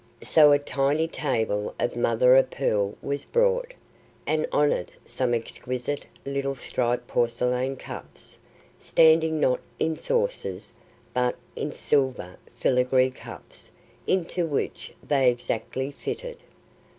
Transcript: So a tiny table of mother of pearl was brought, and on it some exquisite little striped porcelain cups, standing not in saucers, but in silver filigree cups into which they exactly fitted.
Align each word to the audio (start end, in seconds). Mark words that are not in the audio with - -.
So 0.23 0.51
a 0.51 0.57
tiny 0.57 1.07
table 1.07 1.75
of 1.79 1.95
mother 1.95 2.35
of 2.35 2.49
pearl 2.49 2.95
was 3.03 3.23
brought, 3.23 3.75
and 4.25 4.47
on 4.51 4.71
it 4.71 4.89
some 5.05 5.31
exquisite 5.35 6.07
little 6.25 6.55
striped 6.55 7.05
porcelain 7.05 7.75
cups, 7.77 8.39
standing 8.79 9.39
not 9.39 9.59
in 9.77 9.95
saucers, 9.95 10.73
but 11.13 11.35
in 11.55 11.71
silver 11.71 12.37
filigree 12.55 13.11
cups 13.11 13.69
into 14.07 14.47
which 14.47 14.91
they 15.07 15.29
exactly 15.29 15.91
fitted. 15.91 16.37